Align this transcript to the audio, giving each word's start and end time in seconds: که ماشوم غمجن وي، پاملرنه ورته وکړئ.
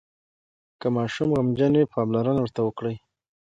که 0.79 0.87
ماشوم 0.95 1.29
غمجن 1.37 1.73
وي، 1.75 1.85
پاملرنه 1.93 2.39
ورته 2.41 2.61
وکړئ. 2.63 2.95